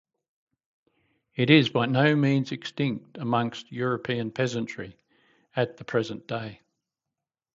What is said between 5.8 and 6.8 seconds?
present day.